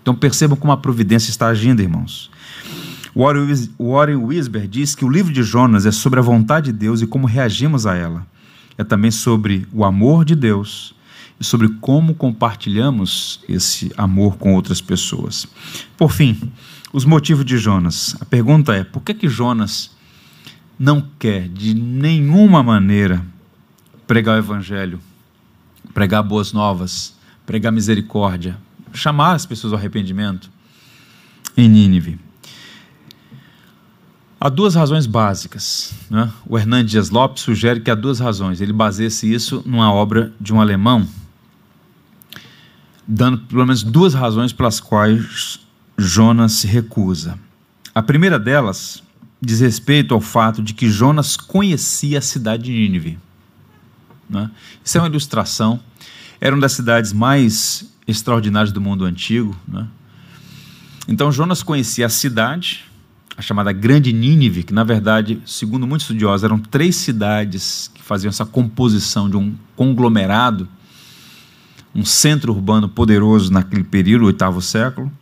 [0.00, 2.30] Então percebam como a providência está agindo, irmãos.
[3.18, 7.06] Warren Wisber diz que o livro de Jonas é sobre a vontade de Deus e
[7.06, 8.26] como reagimos a ela.
[8.76, 10.94] É também sobre o amor de Deus
[11.40, 15.46] e sobre como compartilhamos esse amor com outras pessoas.
[15.96, 16.38] Por fim,
[16.92, 18.16] os motivos de Jonas.
[18.20, 19.90] A pergunta é: por que que Jonas
[20.78, 23.24] não quer de nenhuma maneira
[24.06, 25.00] pregar o evangelho
[25.98, 28.56] pregar boas novas, pregar misericórdia,
[28.92, 30.50] chamar as pessoas ao arrependimento
[31.56, 32.18] em Nínive.
[34.40, 35.92] Há duas razões básicas.
[36.08, 36.30] Né?
[36.46, 38.60] O Hernandes Dias Lopes sugere que há duas razões.
[38.60, 41.06] Ele baseia-se isso numa obra de um alemão,
[43.06, 45.58] dando pelo menos duas razões pelas quais
[45.96, 47.36] Jonas se recusa.
[47.92, 49.02] A primeira delas
[49.40, 53.18] diz respeito ao fato de que Jonas conhecia a cidade de Nínive.
[54.30, 54.50] Né?
[54.84, 55.80] Isso é uma ilustração.
[56.40, 59.56] Era uma das cidades mais extraordinárias do mundo antigo.
[59.66, 59.86] Né?
[61.08, 62.84] Então Jonas conhecia a cidade,
[63.38, 68.30] a chamada Grande Nínive, que na verdade, segundo muitos estudiosos, eram três cidades que faziam
[68.30, 70.68] essa composição de um conglomerado,
[71.94, 75.12] um centro urbano poderoso naquele período, oitavo século.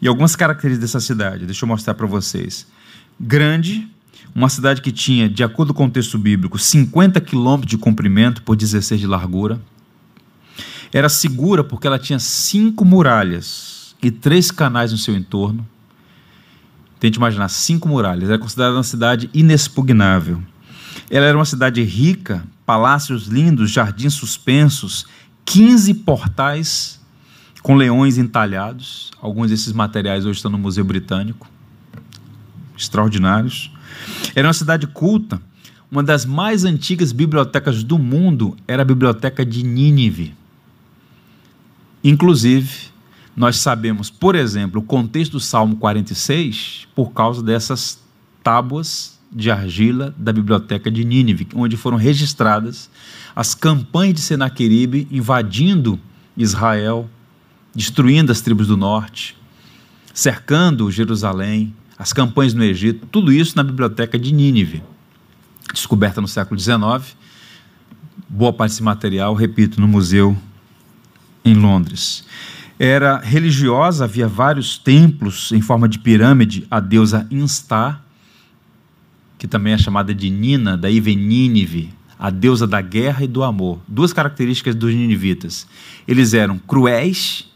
[0.00, 2.66] E algumas características dessa cidade, deixa eu mostrar para vocês.
[3.20, 3.86] Grande,
[4.34, 8.56] uma cidade que tinha, de acordo com o texto bíblico, 50 quilômetros de comprimento por
[8.56, 9.60] 16 de largura.
[10.90, 15.66] Era segura porque ela tinha cinco muralhas e três canais no seu entorno.
[16.98, 18.28] Tente imaginar, cinco muralhas.
[18.28, 20.42] Era considerada uma cidade inexpugnável.
[21.10, 25.06] Ela era uma cidade rica, palácios lindos, jardins suspensos,
[25.44, 27.00] 15 portais
[27.62, 29.10] com leões entalhados.
[29.20, 31.48] Alguns desses materiais hoje estão no Museu Britânico.
[32.76, 33.70] Extraordinários.
[34.34, 35.40] Era uma cidade culta.
[35.90, 40.34] Uma das mais antigas bibliotecas do mundo era a biblioteca de Nínive.
[42.02, 42.90] Inclusive,
[43.36, 48.02] nós sabemos, por exemplo, o contexto do Salmo 46 por causa dessas
[48.42, 52.88] tábuas de argila da biblioteca de Nínive, onde foram registradas
[53.34, 56.00] as campanhas de Senaqueribe invadindo
[56.34, 57.10] Israel,
[57.74, 59.36] destruindo as tribos do norte,
[60.14, 64.82] cercando Jerusalém, as campanhas no Egito, tudo isso na biblioteca de Nínive,
[65.74, 67.14] descoberta no século XIX.
[68.28, 70.36] Boa parte desse material, repito, no museu
[71.44, 72.24] em Londres.
[72.78, 78.02] Era religiosa, havia vários templos em forma de pirâmide à deusa Instar,
[79.38, 83.42] que também é chamada de Nina, daí vem Nínive, a deusa da guerra e do
[83.42, 83.80] amor.
[83.86, 85.66] Duas características dos ninivitas.
[86.06, 87.50] Eles eram cruéis,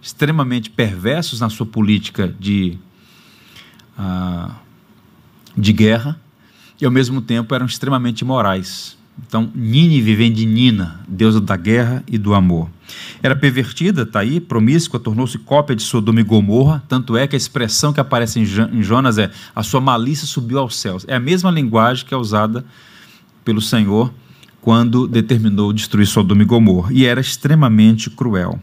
[0.00, 2.78] extremamente perversos na sua política de
[3.96, 4.56] ah,
[5.56, 6.20] de guerra
[6.80, 8.98] e, ao mesmo tempo, eram extremamente imorais.
[9.26, 12.68] Então, Nínive vem de Nina, deusa da guerra e do amor.
[13.22, 17.38] Era pervertida, está aí, promíscua, tornou-se cópia de Sodoma e Gomorra, tanto é que a
[17.38, 21.04] expressão que aparece em Jonas é a sua malícia subiu aos céus.
[21.08, 22.64] É a mesma linguagem que é usada
[23.44, 24.12] pelo Senhor
[24.60, 28.58] quando determinou destruir Sodoma e Gomorra, e era extremamente cruel.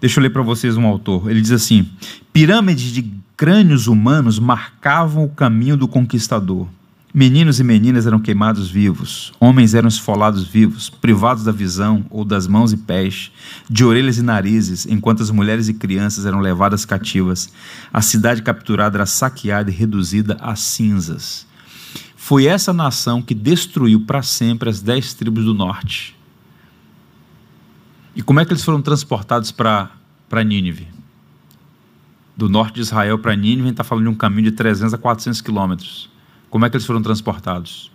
[0.00, 1.30] Deixa eu ler para vocês um autor.
[1.30, 1.88] Ele diz assim:
[2.32, 6.68] pirâmides de crânios humanos marcavam o caminho do conquistador.
[7.12, 12.46] Meninos e meninas eram queimados vivos, homens eram esfolados vivos, privados da visão ou das
[12.46, 13.32] mãos e pés,
[13.68, 17.52] de orelhas e narizes, enquanto as mulheres e crianças eram levadas cativas.
[17.92, 21.48] A cidade capturada era saqueada e reduzida a cinzas.
[22.14, 26.16] Foi essa nação que destruiu para sempre as dez tribos do norte.
[28.14, 29.90] E como é que eles foram transportados para
[30.46, 30.86] Nínive?
[32.36, 34.94] Do norte de Israel para Nínive, a gente está falando de um caminho de 300
[34.94, 36.09] a 400 quilômetros.
[36.50, 37.90] Como é que eles foram transportados?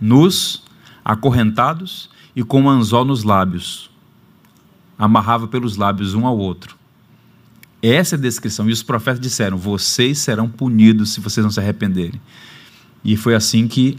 [0.00, 0.62] Nus,
[1.04, 3.90] acorrentados e com um anzol nos lábios.
[4.96, 6.76] Amarrava pelos lábios um ao outro.
[7.82, 8.70] Essa é a descrição.
[8.70, 12.20] E os profetas disseram: Vocês serão punidos se vocês não se arrependerem.
[13.04, 13.98] E foi assim que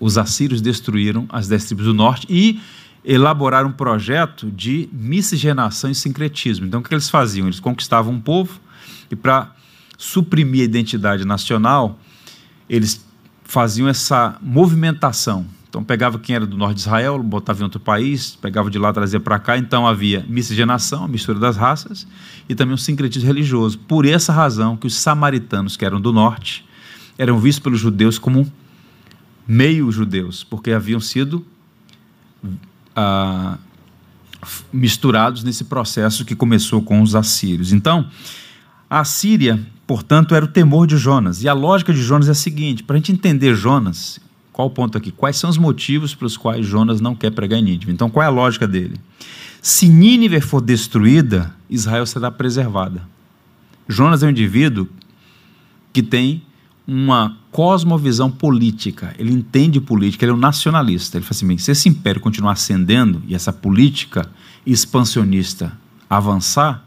[0.00, 2.60] os assírios destruíram as dez tribos do norte e
[3.04, 6.66] elaboraram um projeto de miscigenação e sincretismo.
[6.66, 7.46] Então, o que eles faziam?
[7.46, 8.60] Eles conquistavam um povo
[9.10, 9.54] e, para
[9.96, 11.98] suprimir a identidade nacional,
[12.68, 13.04] eles
[13.48, 15.46] faziam essa movimentação.
[15.68, 18.92] Então pegava quem era do norte de Israel, botava em outro país, pegava de lá,
[18.92, 19.56] trazia para cá.
[19.56, 22.06] Então havia miscigenação, a mistura das raças,
[22.46, 23.78] e também um sincretismo religioso.
[23.78, 26.64] Por essa razão que os samaritanos, que eram do norte,
[27.16, 28.50] eram vistos pelos judeus como
[29.46, 31.44] meio judeus, porque haviam sido
[32.94, 33.56] ah,
[34.70, 37.72] misturados nesse processo que começou com os assírios.
[37.72, 38.10] Então,
[38.90, 41.42] a Síria Portanto, era o temor de Jonas.
[41.42, 44.20] E a lógica de Jonas é a seguinte: para a gente entender Jonas,
[44.52, 45.10] qual o ponto aqui?
[45.10, 47.90] Quais são os motivos pelos quais Jonas não quer pregar em Nínive?
[47.90, 49.00] Então, qual é a lógica dele?
[49.62, 53.00] Se Nínive for destruída, Israel será preservada.
[53.88, 54.86] Jonas é um indivíduo
[55.90, 56.42] que tem
[56.86, 61.16] uma cosmovisão política, ele entende política, ele é um nacionalista.
[61.16, 64.30] Ele fala assim: se esse império continuar ascendendo e essa política
[64.66, 65.72] expansionista
[66.10, 66.84] avançar,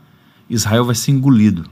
[0.48, 1.66] Israel vai ser engolido.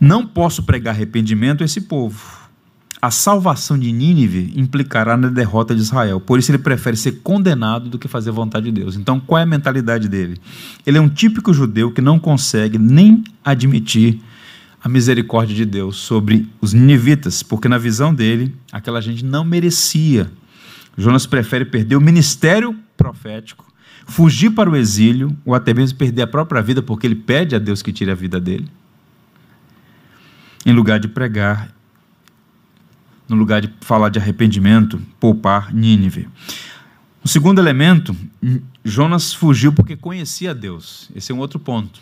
[0.00, 2.48] Não posso pregar arrependimento a esse povo.
[3.02, 6.20] A salvação de Nínive implicará na derrota de Israel.
[6.20, 8.96] Por isso ele prefere ser condenado do que fazer a vontade de Deus.
[8.96, 10.40] Então, qual é a mentalidade dele?
[10.86, 14.20] Ele é um típico judeu que não consegue nem admitir
[14.82, 20.30] a misericórdia de Deus sobre os ninivitas, porque na visão dele, aquela gente não merecia.
[20.96, 23.66] Jonas prefere perder o ministério profético,
[24.06, 27.58] fugir para o exílio, ou até mesmo perder a própria vida, porque ele pede a
[27.58, 28.68] Deus que tire a vida dele
[30.68, 31.74] em lugar de pregar,
[33.26, 36.28] no lugar de falar de arrependimento, poupar Nínive.
[37.24, 38.14] O segundo elemento,
[38.84, 41.10] Jonas fugiu porque conhecia Deus.
[41.16, 42.00] Esse é um outro ponto.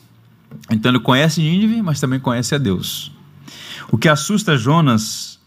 [0.69, 3.13] Então ele conhece Nínive, mas também conhece a Deus.
[3.89, 5.39] O que assusta Jonas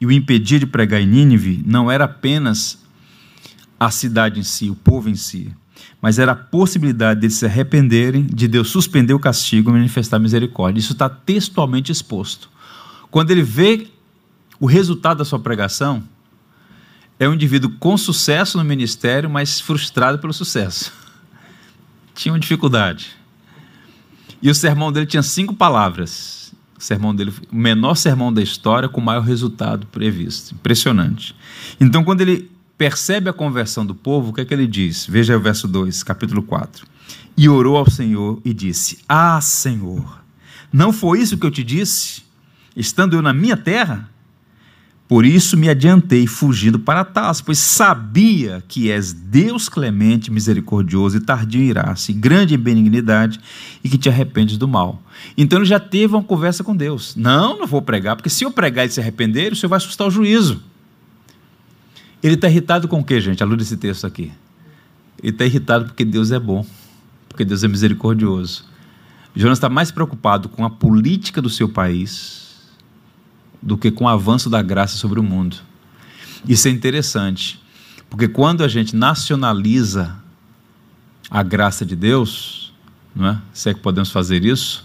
[0.00, 2.82] e o impedia de pregar em Nínive não era apenas
[3.78, 5.54] a cidade em si, o povo em si,
[6.00, 10.80] mas era a possibilidade de se arrependerem, de Deus suspender o castigo e manifestar misericórdia.
[10.80, 12.53] Isso está textualmente exposto.
[13.14, 13.86] Quando ele vê
[14.58, 16.02] o resultado da sua pregação,
[17.16, 20.92] é um indivíduo com sucesso no ministério, mas frustrado pelo sucesso.
[22.12, 23.12] Tinha uma dificuldade.
[24.42, 26.52] E o sermão dele tinha cinco palavras.
[26.76, 30.52] O sermão dele, o menor sermão da história com o maior resultado previsto.
[30.52, 31.36] Impressionante.
[31.80, 35.06] Então, quando ele percebe a conversão do povo, o que é que ele diz?
[35.06, 36.84] Veja o verso 2, capítulo 4.
[37.36, 40.20] E orou ao Senhor e disse: Ah, Senhor,
[40.72, 42.23] não foi isso que eu te disse?
[42.76, 44.10] Estando eu na minha terra?
[45.06, 51.20] Por isso me adiantei, fugindo para Tás, pois sabia que és Deus clemente, misericordioso e
[51.20, 53.38] tardio em iraça, e grande em benignidade,
[53.82, 55.02] e que te arrependes do mal.
[55.36, 57.14] Então ele já teve uma conversa com Deus.
[57.16, 60.08] Não, não vou pregar, porque se eu pregar e se arrepender, o Senhor vai assustar
[60.08, 60.62] o juízo.
[62.22, 63.42] Ele está irritado com o que, gente?
[63.42, 64.32] A luz desse texto aqui.
[65.22, 66.64] Ele está irritado porque Deus é bom,
[67.28, 68.64] porque Deus é misericordioso.
[69.36, 72.43] Jonas está mais preocupado com a política do seu país
[73.64, 75.56] do que com o avanço da graça sobre o mundo.
[76.46, 77.58] Isso é interessante,
[78.10, 80.16] porque quando a gente nacionaliza
[81.30, 82.74] a graça de Deus,
[83.16, 83.40] não é?
[83.54, 84.84] se é que podemos fazer isso,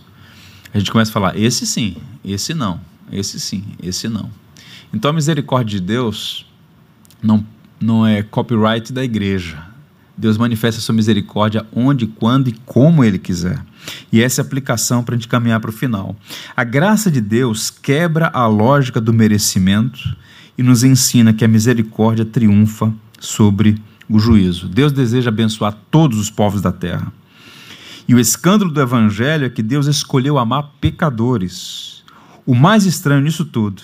[0.73, 2.79] a gente começa a falar: esse sim, esse não,
[3.11, 4.31] esse sim, esse não.
[4.93, 6.45] Então a misericórdia de Deus
[7.21, 7.45] não,
[7.79, 9.67] não é copyright da igreja.
[10.19, 13.63] Deus manifesta sua misericórdia onde, quando e como Ele quiser.
[14.11, 16.13] E essa é a aplicação para a gente caminhar para o final.
[16.55, 19.99] A graça de Deus quebra a lógica do merecimento
[20.57, 24.67] e nos ensina que a misericórdia triunfa sobre o juízo.
[24.67, 27.13] Deus deseja abençoar todos os povos da terra.
[28.05, 32.03] E o escândalo do evangelho é que Deus escolheu amar pecadores.
[32.45, 33.81] O mais estranho nisso tudo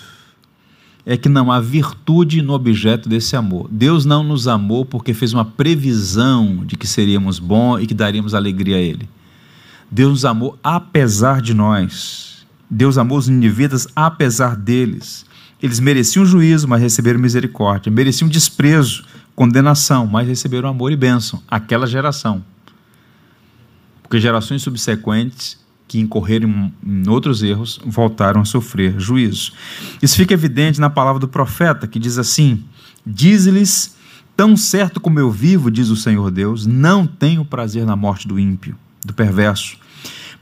[1.08, 3.68] é que não há virtude no objeto desse amor.
[3.70, 8.34] Deus não nos amou porque fez uma previsão de que seríamos bons e que daríamos
[8.34, 9.08] alegria a Ele.
[9.88, 12.44] Deus nos amou apesar de nós.
[12.68, 15.24] Deus amou os ninivitas apesar deles.
[15.62, 17.90] Eles mereciam juízo, mas receberam misericórdia.
[17.90, 19.04] Mereciam desprezo,
[19.36, 21.40] condenação, mas receberam amor e bênção.
[21.46, 22.44] Aquela geração.
[24.02, 25.56] Porque gerações subsequentes
[25.88, 29.52] que incorreram em outros erros voltaram a sofrer juízo.
[30.02, 32.64] Isso fica evidente na palavra do profeta, que diz assim:
[33.06, 33.96] Diz-lhes,
[34.36, 38.38] tão certo como eu vivo, diz o Senhor Deus, não tenho prazer na morte do
[38.38, 39.78] ímpio, do perverso,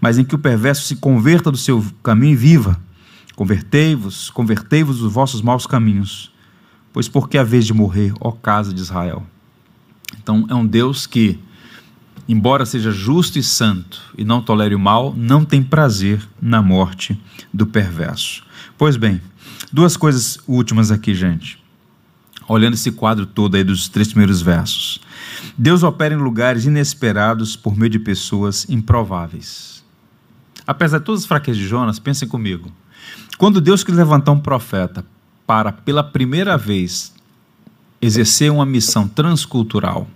[0.00, 2.80] mas em que o perverso se converta do seu caminho e viva.
[3.36, 6.32] Convertei-vos, convertei-vos dos vossos maus caminhos,
[6.92, 9.26] pois porque a vez de morrer, ó casa de Israel.
[10.22, 11.38] Então é um Deus que
[12.28, 17.18] embora seja justo e santo e não tolere o mal, não tem prazer na morte
[17.52, 18.42] do perverso.
[18.76, 19.20] Pois bem,
[19.72, 21.62] duas coisas últimas aqui, gente.
[22.48, 25.00] Olhando esse quadro todo aí dos três primeiros versos.
[25.56, 29.82] Deus opera em lugares inesperados por meio de pessoas improváveis.
[30.66, 32.70] Apesar de todas as fraquezas de Jonas, pensem comigo.
[33.38, 35.04] Quando Deus quis levantar um profeta
[35.46, 37.12] para, pela primeira vez,
[38.00, 40.08] exercer uma missão transcultural,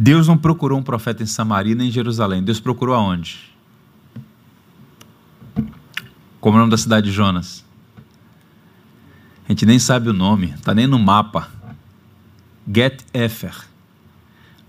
[0.00, 2.40] Deus não procurou um profeta em Samaria nem em Jerusalém.
[2.40, 3.40] Deus procurou aonde?
[6.40, 7.64] Como é o nome da cidade de Jonas?
[9.44, 11.48] A gente nem sabe o nome, está nem no mapa.
[12.72, 13.52] Get Efer.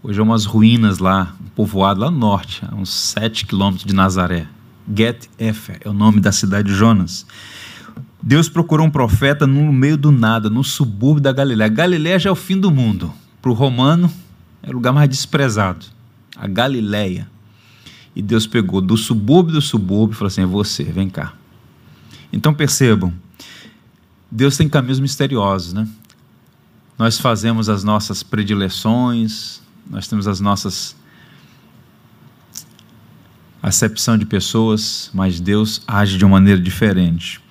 [0.02, 3.94] Hoje é umas ruínas lá, um povoado lá no norte, a uns 7 quilômetros de
[3.94, 4.48] Nazaré.
[4.92, 7.28] Get Efer é o nome da cidade de Jonas.
[8.20, 11.70] Deus procurou um profeta no meio do nada, no subúrbio da Galiléia.
[11.70, 13.14] Galiléia já é o fim do mundo.
[13.40, 14.12] Para o romano,
[14.64, 15.86] é o lugar mais desprezado,
[16.36, 17.30] a Galileia.
[18.16, 21.34] E Deus pegou do subúrbio do subúrbio e falou assim: é você, vem cá.
[22.32, 23.14] Então percebam,
[24.30, 25.88] Deus tem caminhos misteriosos, né?
[26.97, 30.95] Nós fazemos as nossas predileções, nós temos as nossas
[33.62, 37.41] acepção de pessoas, mas Deus age de uma maneira diferente.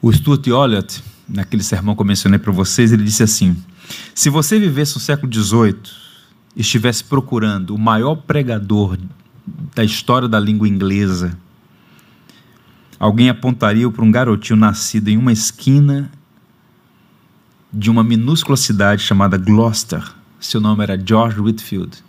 [0.00, 3.56] O Stuart Olliott, naquele sermão que eu mencionei para vocês, ele disse assim:
[4.14, 5.76] se você vivesse no século XVIII,
[6.56, 8.98] estivesse procurando o maior pregador
[9.74, 11.36] da história da língua inglesa,
[12.98, 16.10] alguém apontaria para um garotinho nascido em uma esquina
[17.72, 20.02] de uma minúscula cidade chamada Gloucester.
[20.38, 22.04] Seu nome era George Whitfield.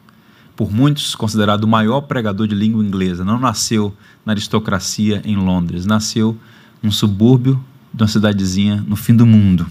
[0.56, 3.26] Por muitos considerado o maior pregador de língua inglesa.
[3.26, 6.38] Não nasceu na aristocracia em Londres, nasceu
[6.82, 7.62] num subúrbio
[7.94, 9.66] de uma cidadezinha no fim do mundo.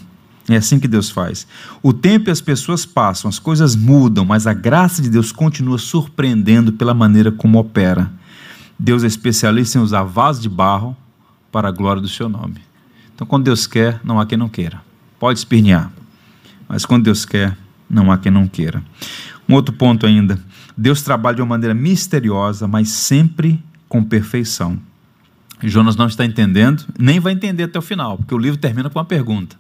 [0.48, 1.46] É assim que Deus faz.
[1.82, 5.78] O tempo e as pessoas passam, as coisas mudam, mas a graça de Deus continua
[5.78, 8.12] surpreendendo pela maneira como opera.
[8.78, 10.94] Deus é especialista em usar vasos de barro
[11.50, 12.56] para a glória do seu nome.
[13.14, 14.82] Então, quando Deus quer, não há quem não queira.
[15.18, 15.90] Pode espernear,
[16.68, 17.56] mas quando Deus quer,
[17.88, 18.82] não há quem não queira.
[19.48, 20.38] Um outro ponto ainda:
[20.76, 24.78] Deus trabalha de uma maneira misteriosa, mas sempre com perfeição.
[25.62, 28.98] Jonas não está entendendo, nem vai entender até o final, porque o livro termina com
[28.98, 29.56] uma pergunta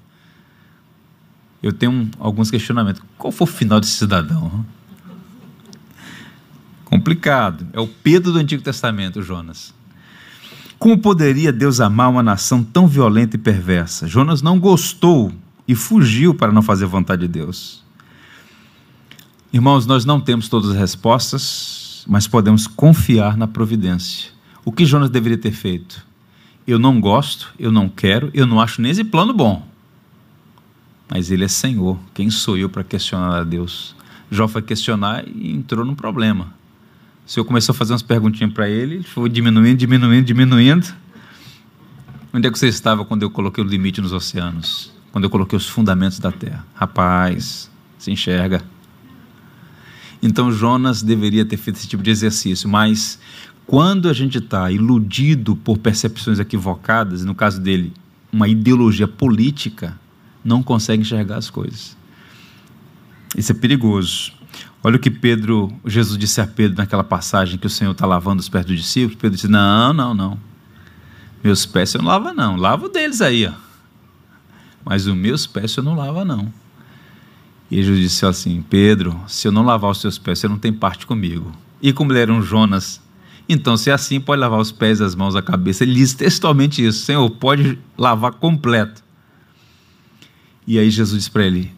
[1.64, 3.02] eu tenho alguns questionamentos.
[3.16, 4.66] Qual foi o final desse cidadão?
[6.84, 7.66] Complicado.
[7.72, 9.72] É o Pedro do Antigo Testamento, Jonas.
[10.78, 14.06] Como poderia Deus amar uma nação tão violenta e perversa?
[14.06, 15.32] Jonas não gostou
[15.66, 17.82] e fugiu para não fazer vontade de Deus.
[19.50, 24.30] Irmãos, nós não temos todas as respostas, mas podemos confiar na providência.
[24.66, 26.06] O que Jonas deveria ter feito?
[26.66, 29.73] Eu não gosto, eu não quero, eu não acho nem esse plano bom
[31.08, 31.98] mas ele é Senhor.
[32.12, 33.94] Quem sou eu para questionar a Deus?
[34.30, 36.54] Jó foi questionar e entrou num problema.
[37.26, 40.94] O Senhor começou a fazer umas perguntinhas para ele, ele foi diminuindo, diminuindo, diminuindo.
[42.32, 44.92] Onde é que você estava quando eu coloquei o limite nos oceanos?
[45.12, 46.66] Quando eu coloquei os fundamentos da terra?
[46.74, 48.62] Rapaz, se enxerga.
[50.20, 53.18] Então Jonas deveria ter feito esse tipo de exercício, mas
[53.66, 57.92] quando a gente está iludido por percepções equivocadas, no caso dele,
[58.32, 59.98] uma ideologia política,
[60.44, 61.96] não consegue enxergar as coisas.
[63.36, 64.32] Isso é perigoso.
[64.82, 68.40] Olha o que Pedro, Jesus disse a Pedro naquela passagem que o Senhor está lavando
[68.40, 69.16] os pés dos discípulos.
[69.20, 70.38] Pedro disse: Não, não, não.
[71.42, 72.56] Meus pés você não lava, não.
[72.56, 73.52] Lavo deles aí, ó.
[74.84, 76.52] Mas os meus pés você não lava, não.
[77.70, 80.72] E Jesus disse assim: Pedro, se eu não lavar os seus pés, você não tem
[80.72, 81.52] parte comigo.
[81.82, 83.00] E como ele era um Jonas,
[83.48, 85.84] então se é assim, pode lavar os pés, as mãos, a cabeça.
[85.84, 89.03] Ele diz textualmente isso: Senhor, pode lavar completo.
[90.66, 91.72] E aí Jesus diz para ele: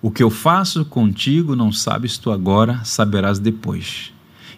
[0.00, 4.12] O que eu faço contigo não sabes tu agora, saberás depois.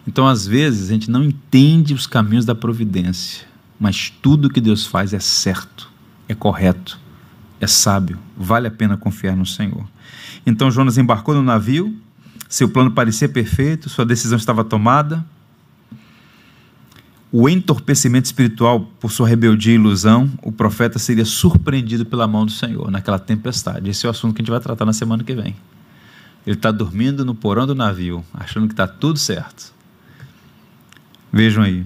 [0.07, 3.45] Então, às vezes, a gente não entende os caminhos da providência,
[3.79, 5.91] mas tudo que Deus faz é certo,
[6.27, 6.99] é correto,
[7.59, 9.85] é sábio, vale a pena confiar no Senhor.
[10.45, 11.95] Então, Jonas embarcou no navio,
[12.49, 15.23] seu plano parecia perfeito, sua decisão estava tomada,
[17.31, 22.51] o entorpecimento espiritual por sua rebeldia e ilusão, o profeta seria surpreendido pela mão do
[22.51, 23.89] Senhor naquela tempestade.
[23.89, 25.55] Esse é o assunto que a gente vai tratar na semana que vem.
[26.45, 29.73] Ele está dormindo no porão do navio, achando que está tudo certo.
[31.31, 31.85] Vejam aí.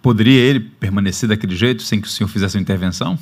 [0.00, 3.18] Poderia ele permanecer daquele jeito sem que o Senhor fizesse uma intervenção?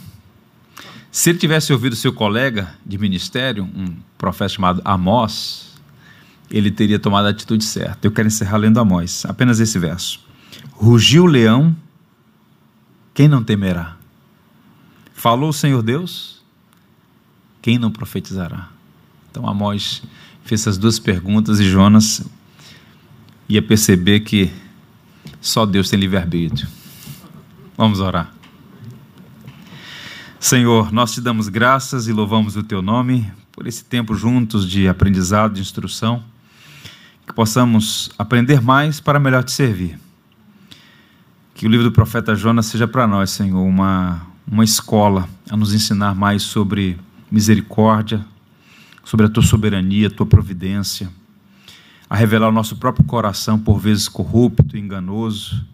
[1.11, 5.70] Se ele tivesse ouvido seu colega de ministério, um profeta chamado Amós,
[6.51, 8.07] ele teria tomado a atitude certa.
[8.07, 10.20] Eu quero encerrar lendo Amós, apenas esse verso.
[10.72, 11.76] Rugiu o leão,
[13.14, 13.96] quem não temerá?
[15.14, 16.42] Falou o Senhor Deus,
[17.62, 18.68] quem não profetizará?
[19.30, 20.03] Então Amós
[20.44, 22.22] fez essas duas perguntas e Jonas
[23.48, 24.51] ia perceber que
[25.40, 26.68] só Deus tem livre-arbítrio.
[27.76, 28.34] Vamos orar.
[30.38, 34.88] Senhor, nós te damos graças e louvamos o teu nome por esse tempo juntos de
[34.88, 36.24] aprendizado, de instrução
[37.31, 39.99] que possamos aprender mais para melhor te servir.
[41.55, 45.72] Que o livro do profeta Jonas seja para nós, Senhor, uma, uma escola a nos
[45.72, 46.99] ensinar mais sobre
[47.31, 48.24] misericórdia,
[49.05, 51.09] sobre a tua soberania, a tua providência,
[52.09, 55.64] a revelar o nosso próprio coração, por vezes corrupto, enganoso,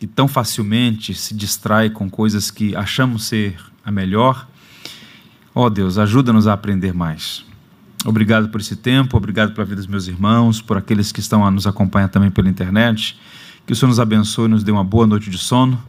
[0.00, 4.46] e tão facilmente se distrai com coisas que achamos ser a melhor.
[5.52, 7.44] Ó oh Deus, ajuda-nos a aprender mais.
[8.06, 11.50] Obrigado por esse tempo, obrigado pela vida dos meus irmãos, por aqueles que estão a
[11.50, 13.18] nos acompanhar também pela internet.
[13.66, 15.82] Que o Senhor nos abençoe, nos dê uma boa noite de sono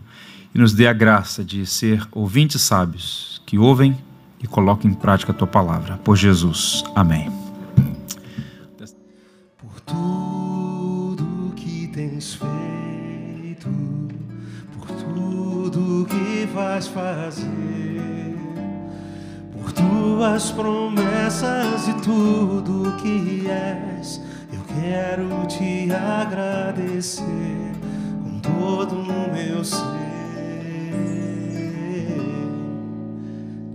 [0.53, 3.95] e nos dê a graça de ser ouvintes sábios que ouvem
[4.41, 5.97] e colocam em prática a tua palavra.
[5.97, 6.83] Por Jesus.
[6.95, 7.31] Amém.
[9.59, 13.69] Por tudo que tens feito,
[14.73, 17.86] por tudo que vais fazer
[19.77, 24.21] tuas promessas e tudo que és,
[24.51, 27.23] eu quero te agradecer
[28.23, 29.77] com todo o meu ser.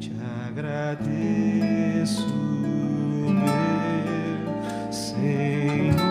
[0.00, 0.12] Te
[0.48, 2.26] agradeço,
[3.28, 3.72] meu
[4.92, 6.01] Senhor.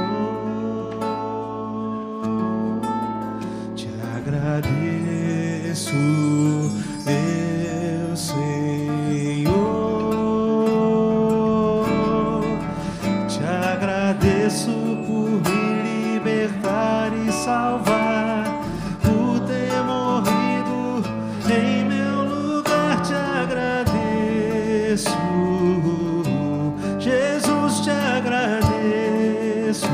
[27.71, 29.87] Jesus, te agradeço.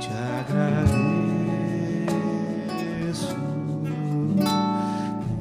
[0.00, 0.08] te
[0.40, 0.96] agradeço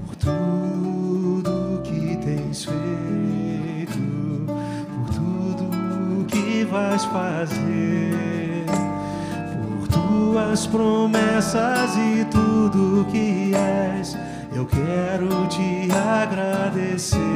[0.05, 3.99] por tudo que tens feito
[4.89, 8.65] por tudo que vais fazer,
[9.53, 14.28] por tuas promessas e tudo que és.
[15.19, 17.28] Quero te agradecer